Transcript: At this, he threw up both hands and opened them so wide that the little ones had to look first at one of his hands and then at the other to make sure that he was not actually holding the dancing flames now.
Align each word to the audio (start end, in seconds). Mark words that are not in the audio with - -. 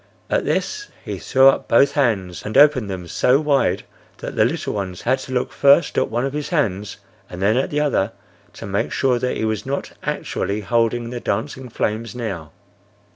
At 0.31 0.45
this, 0.45 0.87
he 1.05 1.19
threw 1.19 1.49
up 1.49 1.67
both 1.67 1.91
hands 1.91 2.43
and 2.43 2.57
opened 2.57 2.89
them 2.89 3.05
so 3.07 3.39
wide 3.39 3.83
that 4.17 4.35
the 4.35 4.45
little 4.45 4.73
ones 4.73 5.03
had 5.03 5.19
to 5.19 5.31
look 5.31 5.51
first 5.53 5.95
at 5.95 6.09
one 6.09 6.25
of 6.25 6.33
his 6.33 6.49
hands 6.49 6.97
and 7.29 7.39
then 7.39 7.55
at 7.55 7.69
the 7.69 7.81
other 7.81 8.11
to 8.53 8.65
make 8.65 8.91
sure 8.91 9.19
that 9.19 9.37
he 9.37 9.45
was 9.45 9.63
not 9.63 9.91
actually 10.01 10.61
holding 10.61 11.11
the 11.11 11.19
dancing 11.19 11.69
flames 11.69 12.15
now. 12.15 12.51